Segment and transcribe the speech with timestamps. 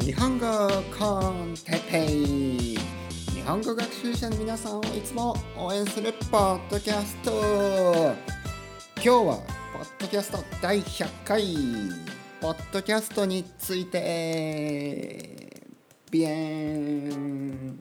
[0.00, 0.46] 日本語
[0.96, 2.78] コンテペイ。
[3.34, 8.14] 日本語学習者の皆さんをいつも応援するポッドキャスト。
[8.94, 9.36] 今日は
[9.72, 11.42] ポッドキャスト第100回。
[12.40, 15.66] ポッドキャストについて。
[16.10, 17.80] ビエン。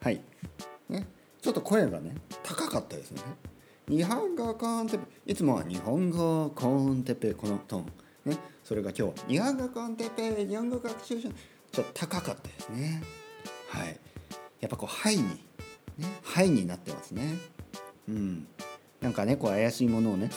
[0.00, 0.20] はい。
[0.88, 1.06] ね。
[1.40, 2.12] ちょっと声がね
[2.42, 3.22] 高かったですね。
[3.88, 5.32] 日本語コンテペイ。
[5.32, 7.34] いつもは日本語コンテペイ。
[7.34, 7.86] このトーン。
[8.24, 11.28] ね、それが今日日本語コンテペイ日本語学習者
[11.70, 13.02] ちょっと高かったですね。
[13.68, 14.00] はい。
[14.60, 15.22] やっぱこうハイに
[15.98, 17.36] ねハイになってますね。
[18.08, 18.46] うん。
[19.02, 20.30] なんかねこう怪しいものをね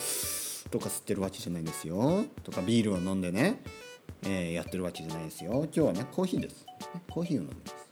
[0.70, 2.26] とか吸ってるわけじゃないんですよ。
[2.44, 3.62] とかビールを飲んでね、
[4.24, 5.52] えー、やってるわけじゃないですよ。
[5.52, 6.66] 今日はねコーヒーです。
[7.08, 7.88] コーヒーを飲んでます。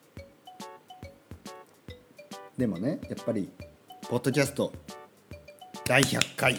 [2.59, 3.49] でもねやっぱり
[4.11, 4.71] ポッドキャスト
[5.87, 6.57] 第100回。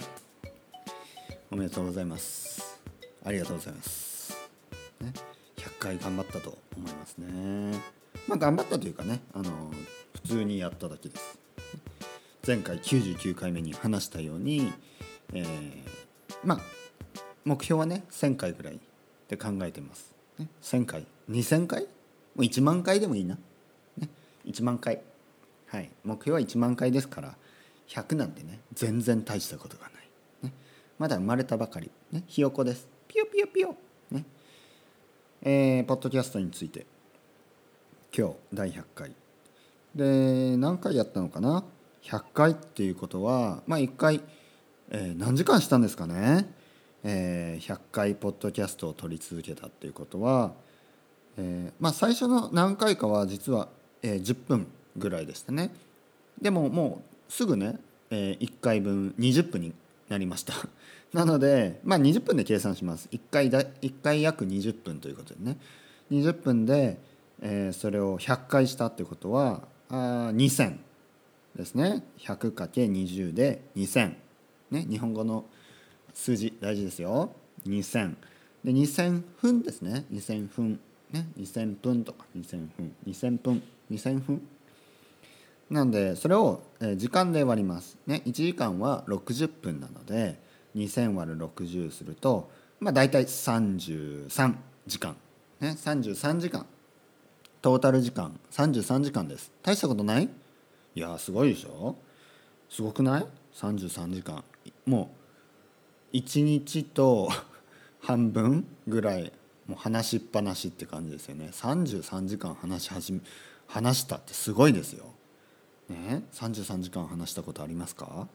[1.52, 2.67] おめでとうございます。
[3.28, 4.34] ありがとうございます、
[5.02, 5.12] ね、
[5.58, 7.78] 100回頑張ったと思いますね。
[8.26, 9.70] まあ頑張ったというかねあの
[10.14, 11.38] 普通にやっただけです。
[12.48, 14.72] 前回99回目に話したように、
[15.34, 15.46] えー、
[16.46, 16.60] まあ
[17.44, 18.80] 目標はね1000回ぐらい
[19.28, 21.82] で考えてます、ね、1000回2000回？
[21.82, 21.88] も
[22.38, 23.38] う1万回でもいいな、
[23.98, 24.08] ね、
[24.46, 25.02] 1万回。
[25.68, 27.36] はい目標は1万回ですから
[27.90, 29.94] 100なんてね全然大したことがない、
[30.44, 30.54] ね、
[30.98, 32.97] まだ生まれたばかり、ね、ひよこです。
[33.38, 33.76] ピヨピヨ。
[34.10, 34.26] ね。
[35.44, 36.88] えー、ポッドキャストについて。
[38.18, 39.12] 今日第100回。
[39.94, 41.64] で何回やったのかな
[42.02, 44.22] ？100回っていうことはまあ1回、
[44.90, 46.50] えー、何時間したんですかね、
[47.04, 50.54] えー、100回ポッドキャストを撮り続けたっていうことは、
[51.38, 53.70] えー、まあ最初の何回かは実は、
[54.02, 55.70] えー、10分ぐらいでしたね。
[56.42, 57.80] でももうすぐね、
[58.10, 59.74] えー、1回分20分に
[60.10, 60.54] なりました。
[61.14, 63.10] なので、まあ、20分で計算します。
[63.12, 65.58] 1回だ1回約20分ということでね。
[66.12, 67.00] 20分で、
[67.42, 70.78] えー、それを100回したってことはあ2000
[71.56, 72.04] ですね。
[72.20, 74.16] 100×20 で2000
[74.72, 75.46] ね日本語の
[76.14, 77.32] 数字大事ですよ。
[77.66, 78.16] 2000
[78.64, 80.06] で2000分ですね。
[80.12, 80.80] 2000分。
[81.12, 82.26] ね2000分とか。
[82.36, 82.96] 2000分。
[83.06, 83.64] 2000分。
[83.92, 84.42] 2000分。
[85.70, 86.62] なんでそれを
[86.96, 87.98] 時間で割ります。
[88.06, 90.40] ね1時間は60分なので
[90.76, 94.56] 2000割る60するとまあ大体33
[94.86, 95.16] 時間。
[95.60, 96.66] ね33時間。
[97.62, 99.52] トータル時間33時間です。
[99.62, 100.30] 大したことない？
[100.96, 101.96] いやすごいでしょ。
[102.70, 104.44] すごくない？33時間。
[104.86, 105.12] も
[106.14, 107.30] う1日と
[108.00, 109.34] 半分ぐらい
[109.66, 111.50] もう話しっぱなしって感じですよね。
[111.52, 113.20] 33時間話し始め
[113.68, 115.17] 話したってすごいですよ。
[115.90, 118.28] ね33時間話したことありますか？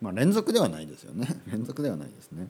[0.00, 1.26] まあ連続ではないですよね。
[1.50, 2.48] 連続ではないですね。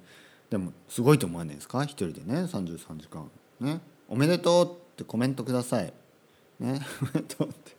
[0.51, 1.83] でもすごいと思わないですか？
[1.85, 3.31] 一人でね33時間。
[3.61, 3.81] ね。
[4.09, 5.93] おめでとうってコメントください。
[6.61, 6.81] ね。
[7.03, 7.77] おめでとうって。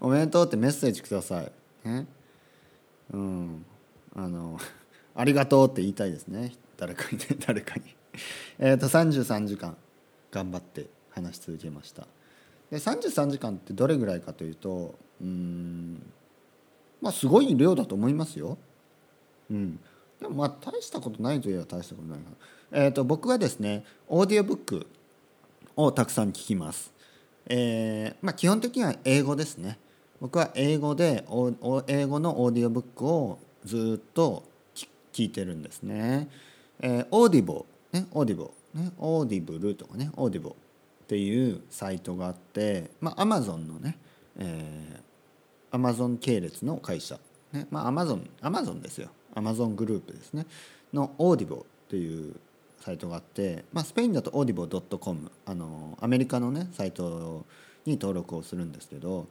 [0.00, 1.52] おめでとうってメッセージください。
[1.84, 2.06] ね。
[3.12, 3.66] うん。
[4.14, 4.58] あの
[5.14, 6.52] ありがとうって言いたいですね。
[6.76, 7.82] 誰かにね誰かに。
[8.58, 9.76] えっと33時間
[10.30, 12.06] 頑張って話し続けました
[12.72, 16.02] で33時間ってどれぐらいかというとうん
[17.02, 18.56] まあすごい量だと思いますよ。
[19.50, 19.78] うん、
[20.20, 22.84] でもまあ大したことないといえば大したことないかな。
[22.84, 24.86] えーと、僕はですねオーディオブック
[25.76, 26.92] をたくさん聞きます。
[27.46, 29.78] えーまあ、基本的には英語ですね。
[30.20, 31.24] 僕は英語で
[31.88, 34.44] 英語のオーディオブックをずっと
[35.12, 36.28] 聞いてるんですね。
[36.80, 40.56] えー、 Audible ね Audible ね Audible とかね Audible
[41.02, 43.98] っていうサイトがあってまあアマゾンのね、
[44.38, 47.18] えー、アマゾン系列の会社、
[47.52, 49.08] ねまあ、アマゾンアマゾンですよ。
[49.34, 50.46] アマゾングループですね。
[50.92, 52.34] の Audible っていう
[52.80, 54.66] サイトがあって、まあ、スペインだとオーディボ
[54.98, 57.46] .com あのアメリカのねサイト
[57.86, 59.28] に登録をするんですけど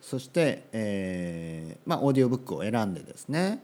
[0.00, 3.62] そして、えーまあ、オーディオブックを選んでですね、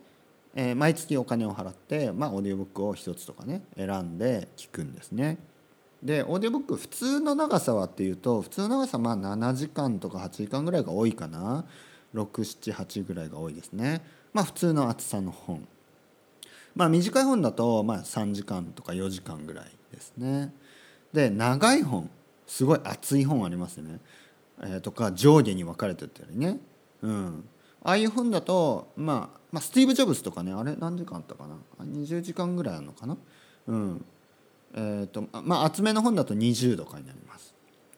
[0.54, 5.38] えー、毎月お金を払って、まあ、オーディオブックを1つとかね選んで聞くんですね。
[6.02, 11.64] でオーディオブック普通の長さはっていうと普通の長さまあ7時間とか8時間ぐらいが多いかな。
[12.14, 14.02] 678ぐらいが多いですね。
[14.32, 15.66] まあ普通の厚さの本。
[16.74, 20.52] まあ短い本だとまあ3時間とか4時間ぐらいですね。
[21.12, 22.10] で長い本
[22.46, 24.00] すごい厚い本ありますよね、
[24.62, 26.58] えー、とか上下に分かれてたりね。
[27.02, 27.44] うん。
[27.82, 33.16] ああいう本だと、まあ、まあスティーブ・ジョブズとかねあれ何時間あったかな？20時間ぐらいあるのかな？
[33.68, 34.04] うん。
[34.74, 37.54] え、ー、とまあ厚めの本だと20とかになります。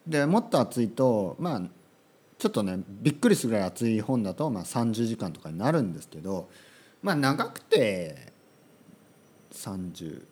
[0.06, 1.62] でもっと厚いとまあ
[2.38, 6.48] ちょっとねびっくりするぐらい厚い本だと、まあ、30時間とかになるんですけど
[7.02, 8.32] まあ長くて
[9.52, 10.22] 30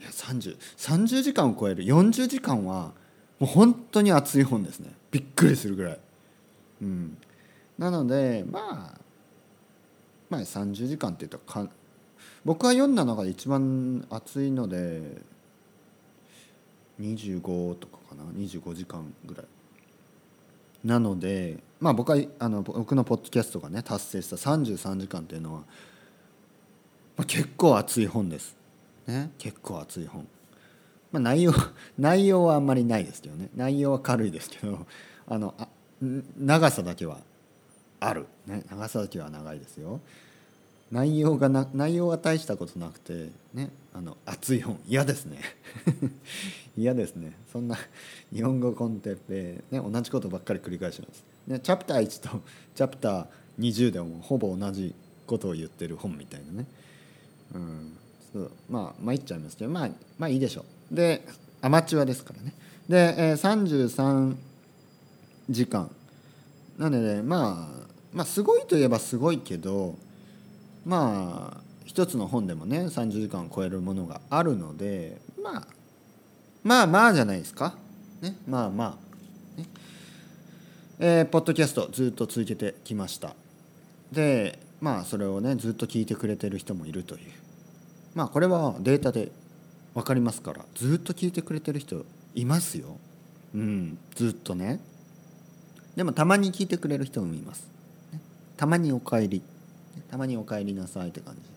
[0.00, 2.92] いや3030 30時間を超える40時間は
[3.38, 4.92] もう本当に熱い本ですね。
[5.10, 5.98] びっくりするぐらい、
[6.82, 7.18] うん、
[7.78, 9.00] なのでまあ
[10.28, 11.68] まあ30時間っていうとか
[12.44, 15.22] 僕が読んだ中で一番熱いので
[17.00, 19.46] 25とかかな？25時間ぐらい。
[20.84, 25.64] なのでまあ僕はあの僕のポッドキャストがね達成した33時間っていうのは、ま
[27.22, 28.56] あ、結構熱い本です、
[29.06, 30.26] ね、結構熱い本、
[31.12, 31.52] まあ、内容
[31.98, 33.48] 内容はあんまりないですけどね。
[33.54, 34.86] 内容は軽いですけど
[35.26, 35.68] あのあ
[36.38, 37.18] 長さだけは
[38.00, 40.00] ある、ね、長さだけは長いですよ。
[40.92, 43.70] 内容がな内容は大したことなくてね？
[43.96, 44.78] あの熱い本。
[44.86, 45.40] 嫌ですね。
[46.76, 47.32] 嫌ですね。
[47.50, 47.78] そんな
[48.30, 52.42] 日本語コンテッペ、ね、同じことばっかり繰り返します、ね、チャプター1と
[52.76, 53.26] チャプター
[53.58, 54.94] 20でもほぼ同じ
[55.26, 56.66] ことを言ってる本みたいなね。
[57.54, 57.92] うん。
[58.34, 60.94] そうまあ参っちゃいますけどまあまあいいでしょう。
[60.94, 61.26] で
[61.62, 62.52] アマチュアですからね。
[62.86, 64.36] で、え、33
[65.48, 65.90] 時間。
[66.76, 69.96] なのでねまあまあすごいといえばすごいけど
[70.84, 71.65] まあ
[71.96, 75.66] 一つの本でもね30時間を超えるものがあるのでまあ
[76.62, 77.74] まあまあじゃないですか、
[78.20, 78.98] ね、まあま
[79.56, 79.66] あ、ね。
[80.98, 83.34] えー、ポッドキャストずっと続けてきました。
[84.12, 87.30] でまあそれをねずっと聞いてくれてる人もいるという。
[88.14, 89.32] まあこれはデータで
[89.94, 92.04] 分かりますからずっと聞いてくれてる人
[92.34, 92.98] いますよ。
[93.54, 94.80] うんずっとね。
[95.96, 97.66] でもたまに聞いてくれる人もいます、
[98.12, 98.20] ね、
[98.58, 99.42] たまにお帰り。
[100.10, 101.55] たまにお帰りなさいって感じ。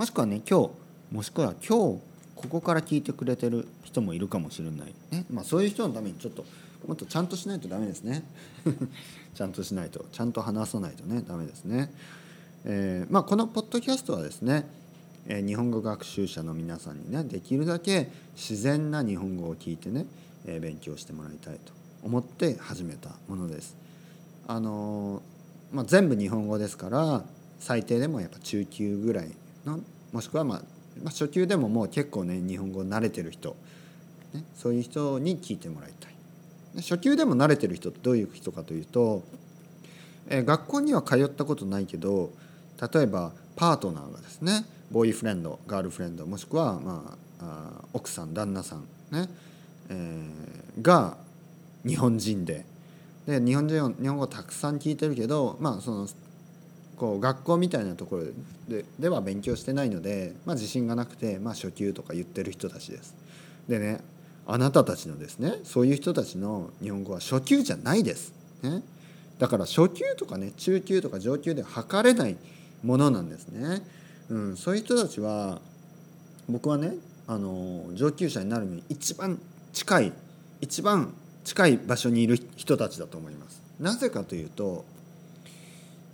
[0.00, 0.70] もしくはね今日
[1.14, 2.00] もしくは今日
[2.34, 6.46] ここから聞いてくれてる人もいるかもしれない、ねまあ、そういう人のためにちょっと
[6.88, 8.22] もっとちゃんとしないとダメですね。
[9.36, 11.92] ちゃんとしないとちゃんと話さないとねダメですね、
[12.64, 14.64] えー、まあ、このポッドキャストはですね、
[15.26, 20.06] えー、日本語学習者の皆さんにねできるだけ自然な日本語を聞いてね、
[20.46, 23.76] えー、勉強してもらいたいと思って始めたものです。
[24.46, 25.20] あの
[25.72, 27.22] まあ、全部日本語ですから
[27.58, 29.30] 最低でもやっぱ中級ぐらい
[30.12, 30.58] もしくはまあ、
[31.02, 33.56] まあ、初級でももう結構ね日本語慣れてる人、
[34.32, 36.10] ね、そういう人に聞いてもらいたい。
[36.76, 39.22] 初級でも慣れてる人ってどういう人かというと、
[40.28, 42.30] えー、学校には通ったことないけど
[42.92, 47.44] 例えばパートナーがですねボーイフレンドガールフレンドもしくは、まあ、
[47.82, 49.28] あ奥さん旦那さんね、
[49.88, 51.16] えー、が
[51.84, 52.64] 日本人で
[53.26, 56.08] で日本人日本語をたくさん聞いてるけどまあその
[57.00, 58.24] こう学校みたいなところ
[58.68, 63.16] ででは勉強してないので、まあ、自信がなくて、まあ、初級とか言ってる人たちです。
[63.66, 64.02] でね
[64.46, 68.34] あなたたちのですねそういう人たちの日本語は初級じゃないです。
[68.62, 68.82] ね、
[69.38, 72.36] だから初級とかね中級とか上級では測れない
[72.84, 73.80] ものなんですね。
[74.28, 75.58] うん、そういう人たちは
[76.50, 76.92] 僕はね
[77.26, 79.40] あの上級者になるのに一番
[79.72, 80.12] 近い
[80.60, 81.14] 一番
[81.44, 83.62] 近い場所にいる人たちだと思います。
[83.80, 84.84] なぜかというと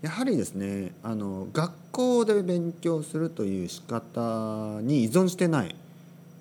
[0.02, 5.74] やはりですねあの学校で勉強するという仕方に依存してない。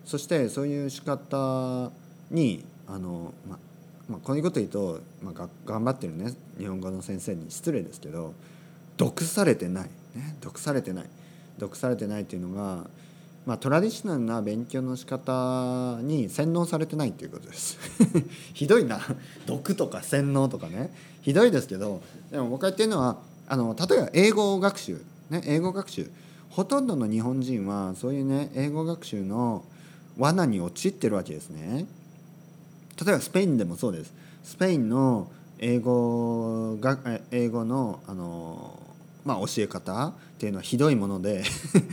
[0.05, 1.91] そしてそういう仕方
[2.29, 3.57] にあの、ま
[4.07, 8.35] まあ、こういうこと言うと、まあ、頑張ってるね日本語の先生に失礼ですけど
[8.97, 11.05] 毒されてない、ね、毒されてない。
[11.57, 12.87] 毒されてないっていうのが
[13.45, 17.77] まあ、トラディショナルな勉強の仕方に洗脳されてないっていうことです。
[18.53, 18.99] ひどいな。
[19.45, 20.91] 毒とか洗脳とかね。
[21.21, 26.09] ひどいですけどでも僕が言ってるのはあの例えば英語学習、ね、英語学習
[26.49, 29.63] ほとんどの日本人はそういうね英語学習の
[30.17, 31.85] 罠に陥ってるわけですね
[33.03, 36.97] 例えばスペインでもそうですスペインの英語が
[37.31, 38.79] 英語のあの
[39.25, 41.43] まあ、教え方っていうのはひどいもので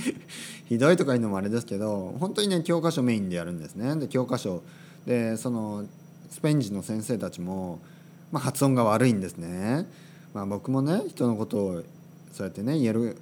[0.69, 3.97] ひどいとかいうのもあれですけど本当にね教科書メインでやるんですね。
[3.97, 4.63] で教科書
[5.07, 5.85] でその
[6.31, 7.81] スペイン人の先生たちも、
[8.31, 9.87] まあ、発音が悪いんですね。
[10.35, 11.83] まあ、僕もね人のことを
[12.33, 13.17] そうやってね言える、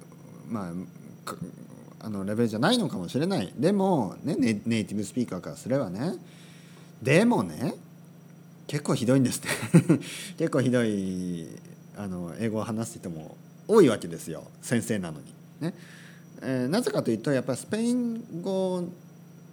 [0.49, 3.53] まあ、あのレベルじゃないのかもしれない。
[3.57, 6.15] でも、ね、ネイティブスピーカーからすればね
[7.01, 7.75] でもね
[8.67, 9.49] 結構ひどいんですね
[10.37, 11.47] 結構ひどい
[11.97, 13.35] あの英語を話してても
[13.67, 14.43] 多いわけですよ。
[14.61, 15.25] 先生なのに。
[15.59, 15.73] ね。
[16.41, 18.83] えー、なぜかというとやっぱりスペイン語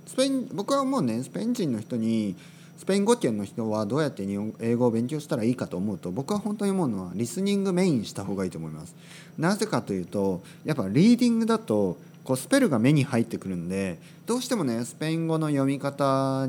[0.06, 2.34] スペイン僕はもうねスペイン人の人に
[2.78, 8.94] スペイン語圏の人はどうやって日本英語を勉強したらいいかと思うと僕は本当に思うのはリスニングメインした方がいいと思います。
[9.36, 16.46] なぜかというとやっぱリーディングだとこうスペルが目に入ってくるんでどうしてもねスペイン語の読み方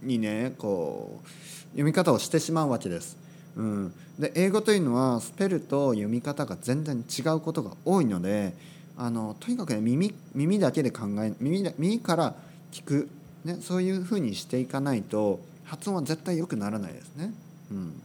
[0.00, 1.28] にねこう
[1.70, 3.16] 読み方をしてしまうわけです。
[3.56, 8.54] うん、で英語というのはスペルと読み方が全然違うことが多いので
[8.96, 12.34] あのとにかくね耳耳だけで考え耳耳から
[12.70, 13.08] 聞く、
[13.46, 17.32] ね、そういうふうにしていかないと発音は絶対良くならないですね。
[17.70, 18.02] うん、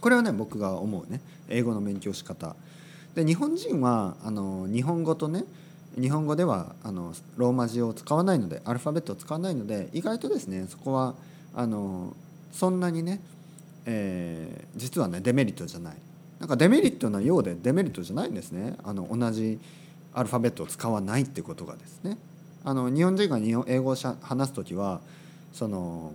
[0.00, 1.20] これはね僕が思うね。
[1.48, 2.56] 英語の勉強仕方。
[3.14, 5.44] で日本人はあの日本語とね
[5.98, 11.14] 日本語ではあのローマ字を使わないのでアルファベットを使わないので意外とですねそこは
[11.54, 12.14] あの
[12.52, 13.20] そんなにね、
[13.86, 15.96] えー、実はねデメリットじゃない。
[16.38, 18.76] なんかデメリットなようでデメリットじゃないんですね。
[18.84, 19.58] あの同じ
[20.12, 22.18] アルファベットを使わないってことがですね。
[22.66, 25.00] あの日本人が日本英語を話す時は
[25.52, 26.12] その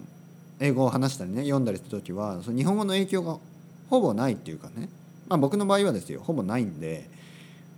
[0.59, 3.37] 英語を話したりね読んだりする時はその日本語の影響が
[3.89, 4.89] ほぼないっていうかね、
[5.29, 7.09] まあ、僕の場合はですよほぼないんで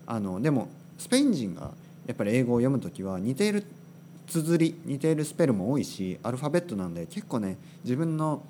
[0.08, 1.70] あのでもスペイン人が
[2.08, 3.64] やっぱり英語を読む時は似ている
[4.26, 8.42] 綴り似ているスペルも多いしアルファベットなんで結構ね自分の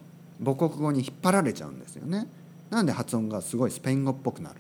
[0.41, 2.27] 母国語に引っ張られちゃうんですよね。
[2.69, 4.55] なんで発音がすごいスペイン語っぽくなる、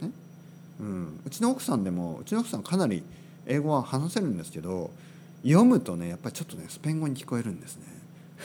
[0.00, 0.12] ね。
[0.80, 3.02] うん、うちの奥さんでもうちの奥さんかなり
[3.46, 4.90] 英語は話せるんですけど
[5.42, 7.84] 読むとねやっぱりちょっとねスペイン語に聞こえるんですね。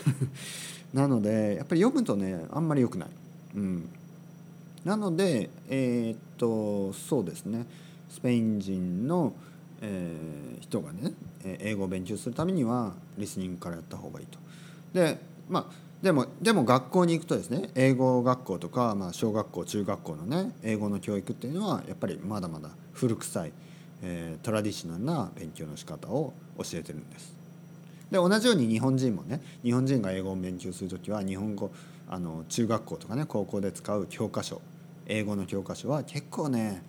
[0.93, 3.09] なのでやっぱり読むとねあんまり良くない。
[3.55, 3.89] うん、
[4.85, 7.65] なのでえー、っとそうですね
[8.09, 9.33] スペイン人の
[9.85, 11.11] えー、人がね
[11.43, 14.39] 英語を勉強するためにはリスニングからやった方がいいと。
[14.93, 15.19] で
[15.49, 23.53] まあでもでも学校に行くとですね英語学校とか、まあ、小学校中学校のね英語の教育っていうのはやっぱりまだまだ古臭い、
[24.01, 27.33] えー、トラディショナルな勉強の仕方を教えてるんです。
[28.11, 31.71] で同じように日本人もね日本人が英語を勉強する時は日本語
[32.07, 34.61] あの中学校とかね高校で使う教科書
[35.07, 36.83] 英語の教科書は結構ね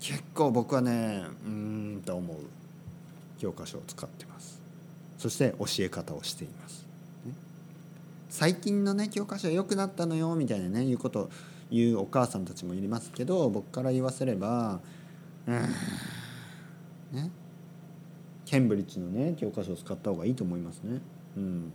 [0.00, 2.38] 結構僕はねうんと思う
[3.38, 4.60] 教科書を使ってます。
[5.16, 6.84] そして教え方をしています、
[7.24, 7.32] ね、
[8.28, 11.30] 最近のね教科書は良くなったのよみたいなねいうことを
[11.70, 14.80] 言うお母さんたちもいりますけど僕から言わせれば
[15.46, 15.62] うん
[17.12, 17.30] ね。
[18.52, 21.00] ケンブリッジのね教科書を使った方がいいと思いますね。
[21.38, 21.72] うん、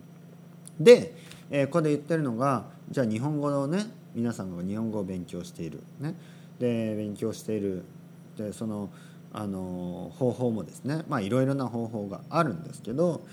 [0.79, 1.15] で、
[1.49, 6.13] えー、ここで言ってるのがじゃあ日本語をね皆さんが日本語を勉強している、ね、
[6.59, 7.83] で勉強している。
[8.37, 8.91] でその
[9.33, 11.03] あの方法もですね。
[11.07, 13.25] まあいろいろな方法があるんですけど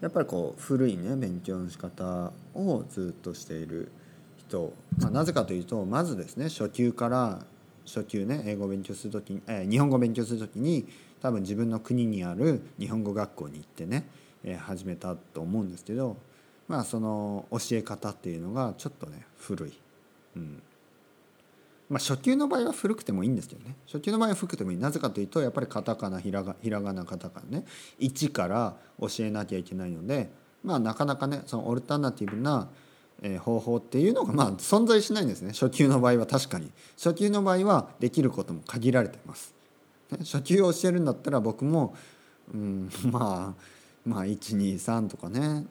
[0.00, 3.90] やっぱりこう古いね勉強の仕方をずっとしている
[4.36, 7.40] 人、まあ、なぜかというとまずですね初級から
[7.84, 10.86] 初級ね英語を勉強する時に、えー、日本語を勉強する時に
[11.26, 14.06] 多分自分の国にある日本語学校に行ってね、
[14.44, 16.16] えー、始めたと思うんですけど
[16.68, 19.72] まあその教え方っていうのがちょっとね古い。
[20.36, 20.62] うん。
[21.88, 23.74] まあ、初級の場合は古くてもいいんですけどね。
[23.86, 24.78] 初級の場合は古くてもいい。
[24.78, 27.64] なぜかというとやっぱりカタカナひらがひらがなカタカナね。
[27.98, 30.30] 一から教えなきゃいけないので、
[30.62, 32.68] まあ、なかなかねそのオルタナティブな
[33.40, 35.52] 方法っていうのがまあ存在しないんですね。
[35.52, 36.70] 初級の場合は確かに。
[36.96, 39.55] 初級の場合はできることも限られてます。
[40.20, 41.94] 初級を教えるんだったら僕も、
[42.52, 45.66] うん、 まあまあ123とかね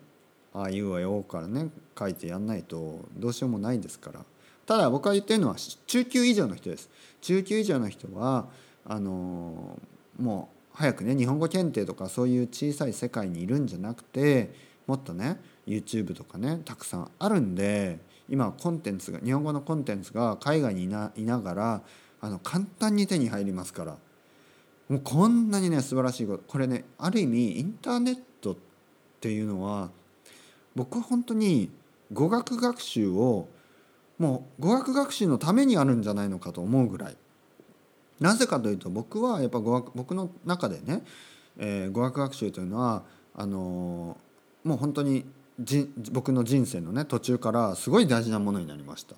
[0.54, 4.26] ああいうはよからね書いてやんないとどうしようもないですから。
[4.66, 6.90] ただ僕が言ってるのは中級以上の人です
[7.22, 8.48] 中級以上の人は
[8.84, 9.80] あの
[10.20, 14.54] もう早くね日本語検定とかそういう小さい世界にいるんじゃなくて
[14.88, 18.00] もっとね YouTube とかねたくさんあるんで
[18.30, 21.82] 今コンテンツが日本語のコンテンツが海外にいないながら
[22.22, 23.98] あの簡単に手に入りますから
[24.90, 28.56] もうこんなにね素晴らしいことこれねある意味インターネットっ
[29.20, 29.90] ていうのは
[30.76, 31.72] 僕は本当に
[32.14, 33.48] 語学学習を
[34.20, 37.18] もう語学学習のためにあるんじゃないのかと思うぐらい。
[38.20, 41.04] なぜかというと僕はやっぱ語学僕の中でね、
[41.58, 43.04] えー、語学学習というのは
[43.36, 45.26] あのー、もう本当に
[45.60, 49.16] じ僕の人生のね途中からすごい大事なものになりました。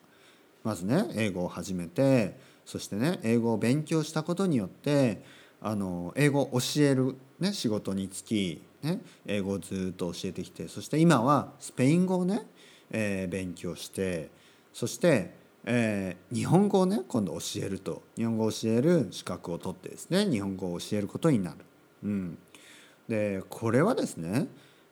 [0.64, 5.22] まずね英語を始めてそしてね英語を勉強したことによって
[5.62, 12.46] あの英語を教える、ね、仕事に就き、ね、英語をずっと教えてきてそして今はスペイン語をね、
[12.92, 14.30] えー、勉強して
[14.74, 15.34] そして、
[15.66, 21.58] えー、日本語をね今度教えると日本語を教える資格を取ってですね日本語を教えることになる。
[22.04, 22.38] うん、
[23.08, 24.48] でこれはですね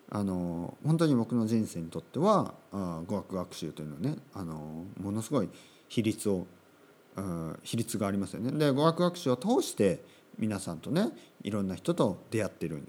[0.10, 5.50] あの本当に僕の人生にとってはあ語学学習というのはねあのものすごい
[5.88, 6.48] 比率を
[7.64, 8.52] 比率がありますよね。
[8.52, 10.04] で語学学習を通して
[10.38, 11.10] 皆さんとね
[11.44, 12.84] いろんな人と出会ってる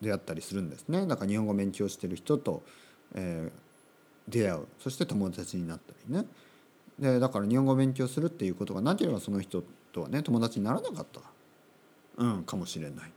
[0.00, 1.06] 出会ったりするんですね。
[1.06, 2.62] だから日本語勉強してる人と、
[3.14, 6.26] えー、出会うそして友達になったりね
[6.98, 11.20] でだから日本語勉強するっていうことがなければその人とはね友達にならなかった
[12.16, 13.12] うんかもしれない。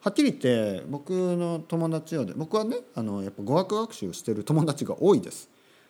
[0.00, 5.48] はっきり言って僕の友達は僕はねあのやっぱ語学学習をしてる友達が多いです。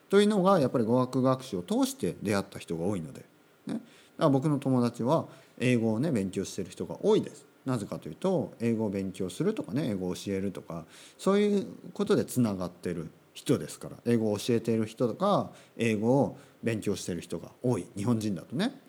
[0.08, 3.24] というのがやっぱり語学学習を通して出会った人が多いので、
[3.66, 3.80] ね、
[4.18, 5.26] から僕の友達は
[5.58, 10.84] 英語をね勉強してる人が多いですなぜかというと英語を勉強するとかね英語を教えるとか
[11.18, 18.80] そういうことでつながってる人ですから英語を教えている人とか英語を勉強してる人が多い日本人だとね。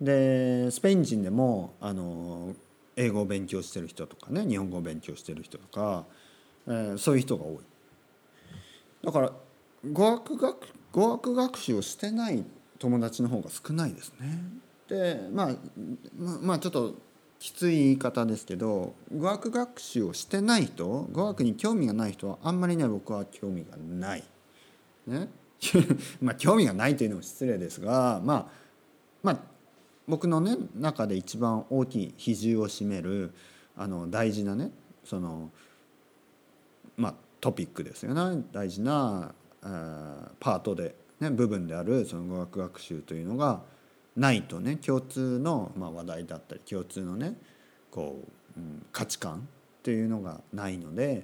[0.00, 2.54] でスペイン人でもあの
[2.96, 6.04] 英語を勉強してる人とかね日本語を勉強してる人とか、
[6.66, 7.58] えー、そういう人が多い。
[9.04, 9.32] だから
[9.92, 10.56] 語学学
[10.92, 12.44] 語学学習をしてない
[12.82, 14.42] 友達の方が少ないですね。
[14.88, 15.56] でまあ
[16.42, 16.96] まあちょっと
[17.38, 24.24] きつい言い方ですけど語学学習をしてない人語学に興味がない人はあんまりね僕は興味がない。
[25.06, 25.28] ね
[26.20, 28.46] まあ興味がないというのも失礼ですがまあ
[29.22, 29.38] まあ
[30.08, 33.32] 僕のね中で一番大きい比重を占める
[33.76, 34.72] あの大事なね
[35.04, 35.52] その
[36.96, 39.34] まあトピックですよね大事な
[40.40, 43.62] パートで、ね、部分であるその語学学習というのが
[44.16, 47.34] ないとね共通の、まあ、話題だったり共通のね
[47.92, 48.18] こ
[48.56, 49.40] う、うん、価値観っ
[49.84, 51.22] ていうのがないのでやっ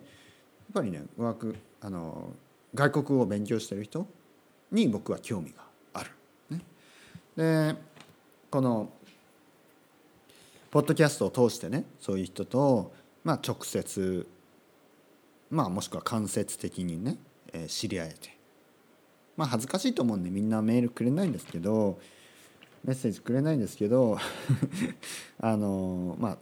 [0.73, 2.31] ぱりね語学あの
[2.77, 4.07] 外国語を勉強してる人
[4.71, 5.65] に僕は興味が
[5.95, 6.11] ある。
[6.51, 6.63] ね、
[7.37, 7.77] で
[8.51, 8.91] この
[10.71, 12.93] ポッドキャストを通してねそういう人と、
[13.25, 14.27] まあ、直接、
[15.51, 17.17] まあ、もしくは間接的にね、
[17.53, 18.38] えー、知り合えて
[19.39, 21.99] まあ恥ずかしいと思うんでみんなメールくれないんですけど
[22.85, 24.19] メッセージくれないんですけど
[25.41, 26.39] あのまあ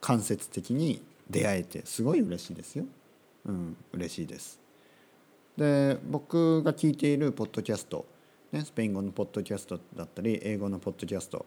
[0.00, 2.84] 間接的に出会えてすごい嬉しいですよ。
[3.46, 4.60] うん、嬉しいです。
[5.56, 8.06] で僕が聞いているポッドキャスト、
[8.52, 11.46] ね、スペイン語のポッドキャストだったり英語のポッドキャスト、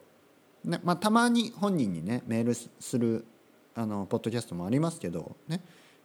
[0.65, 3.25] ねまあ、たまに本人にねメールする
[3.75, 5.61] あのポッドキャストもありますけど、ね、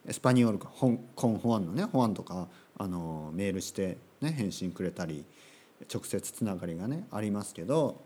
[0.07, 5.25] エスパニオールかコン・ホアンのねホアンとかあのメールして、ね、返信くれたり
[5.93, 8.01] 直接つながりがねありますけど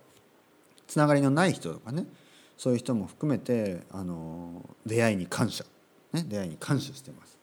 [0.87, 2.05] つながりのない人とかね
[2.57, 5.63] そういう人も含めてあの出会いに感謝、
[6.13, 7.39] ね、出会いに感謝してます。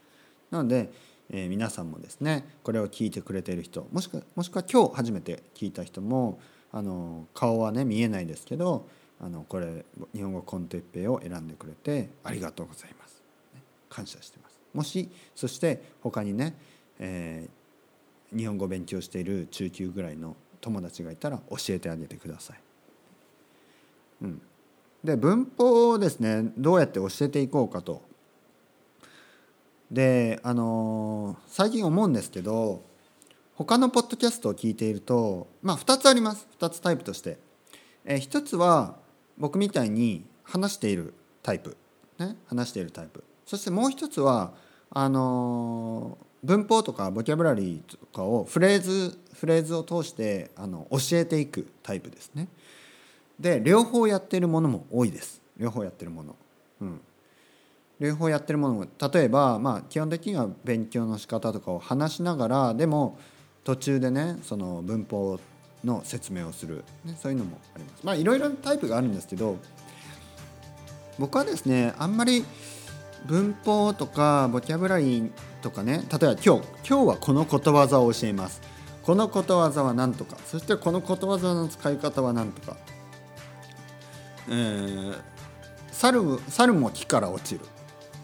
[0.51, 0.91] なので、
[1.31, 6.39] えー、皆さんもですねこれを聞いてくれてる人もしくはもしくは今日初めて聞いた人も
[6.73, 8.87] あの顔はね見えないですけど
[9.21, 13.23] あのこれ日本語コンテッペを選んでくれてありがとうございます。
[13.89, 14.59] 感謝してます。
[14.75, 16.55] もしそして他にね、
[16.99, 17.58] えー、
[18.37, 22.61] 日本語を勉強している中級ぐらいの友達がいたら教えてあげてください。
[24.23, 24.43] うん、
[25.05, 28.03] で文法をですねどうやって教えていこうかと。
[29.91, 32.83] であのー、最近思うんですけど
[33.55, 37.39] 他のポッドキャストを聞いているとまあ2つあります2つタイプとして。
[38.05, 38.97] えー、1つは
[39.37, 41.77] 僕みたいに話しているタイプ、
[42.19, 44.53] ね、話しているタイプそしてもう一つは
[44.91, 52.49] あのー、文法とかボキャブラリーとかをフレーズフレーズを通してあの教えていくタイプですね。
[53.39, 56.37] で両方やってるものも多いです両方やってるもの。
[56.81, 57.01] うん、
[58.01, 63.19] 両方やってるものも例えば、まあ、基本的には勉強の仕方とかを話しながらでも
[63.65, 65.39] 途中でねその文法
[65.85, 68.01] の説明をする、ね、そういうのもあります。
[68.05, 69.57] まあいろいろなタイプがあるんですけど
[71.19, 72.45] 僕はですねあんまり
[73.29, 78.61] 文法とかボキャブラリーとかね例えば今日今日はこのことわざを教えます。
[79.03, 80.37] このことわざは何とか。
[80.47, 82.77] そしてこのことわざの使い方は何とか。
[84.49, 85.15] えー、
[85.93, 87.61] 猿猿も木から落ちる。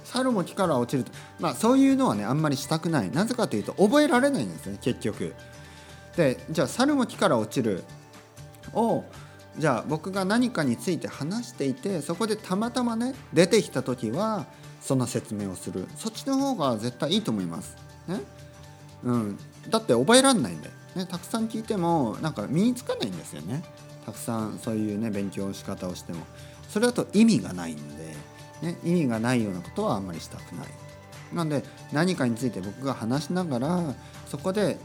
[0.05, 1.13] 猿も木から落ちると。
[1.39, 3.11] まあそういうのはねあんまりしたくない。
[3.11, 5.35] なぜかというと覚えられないんですね結局。
[6.17, 7.85] でじゃあ猿も木から落ちる。
[8.73, 9.05] を
[9.59, 14.47] じゃあ僕が何かについて話していてそこでたまたまね出てきた時は
[14.85, 15.89] その説明をする。
[15.97, 17.75] そっちの方が絶対いいと思います。
[18.07, 18.21] ね。
[19.03, 19.39] うん、
[19.71, 23.65] だって覚えらんないんで、ね、たくさん聞いてもなんか身につかないんですよね。
[24.05, 26.27] たくさんそういうね勉強の仕方をしても。
[26.69, 28.15] それだと意味がないんで、
[28.61, 30.67] ね、意味がないようなことはあんまりしたくない。
[31.33, 33.95] なんで何かについて僕が話しながら
[34.27, 34.77] そこで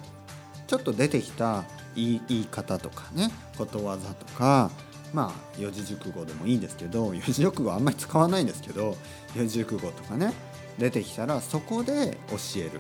[0.68, 3.32] ちょっと出てきた言い方とかね。
[3.58, 4.72] ことわざとか。
[5.14, 8.96] まあ四字熟語でもいいんですけど四字熟語あんまり使わないんですけど
[9.36, 10.34] 四字熟語とかね
[10.78, 12.80] 出てきたらそこで教える、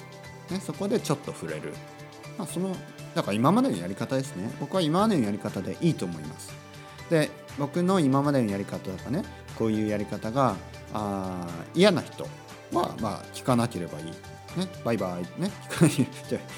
[0.50, 1.74] ね、そこでちょっと触れる、
[2.38, 2.76] まあ、その
[3.16, 4.52] だから今までのやり方ですね。
[4.60, 6.54] 僕は今までのやり方でいいと思います。
[7.10, 9.24] で僕の今までのやり方とかね
[9.58, 10.56] こういうやり方が
[10.94, 12.24] あ嫌な人
[12.72, 14.06] はまあ聞かなければいい。
[14.06, 15.42] ね、バイバイ。
[15.42, 15.52] ね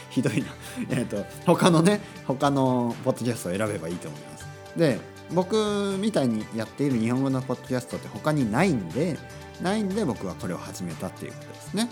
[0.09, 0.47] ひどいな。
[0.89, 4.45] えっと他のね他のポッドキャストを選べばいいと思います。
[4.77, 4.99] で
[5.33, 9.17] 僕みたいにやっている日本語のポッドキャストって他にないんで
[9.61, 11.89] ないんで僕はこれを始めたっていうことですね。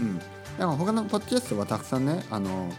[0.00, 0.18] うん。
[0.18, 2.70] だから他のポッドキャストはたくさんねあの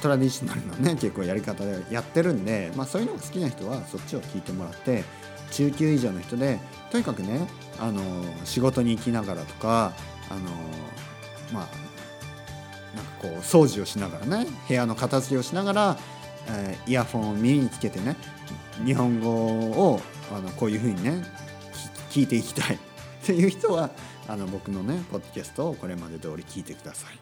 [0.00, 5.04] トラディショナルなね結構やり方でやってるんで、まあ、そういうのが好きな人はそっちを聞いてもらって
[5.50, 7.48] 中級以上の人でとにかくね
[7.80, 8.02] あの
[8.44, 9.92] 仕事に行きながらとか
[10.30, 10.40] あの
[11.52, 11.88] まあ
[12.96, 15.98] なんかこう掃除をしながらね部屋の片付けをしながら、
[16.50, 18.16] えーイヤホンを耳につけてね
[18.84, 20.00] 日本語を
[20.32, 21.22] あのこういうふうにね
[22.10, 22.78] 聞いていきたい っ
[23.22, 23.90] ていう人は
[24.26, 27.18] あの僕のねポッドキャストをこれまで通り聞いてください。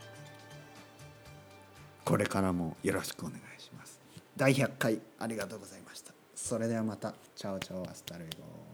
[2.04, 4.00] これからもよろしくお願いします。
[4.36, 6.12] 第100回ありがとうございました。
[6.36, 7.14] それではまた。
[7.34, 8.65] Chao chao hasta luego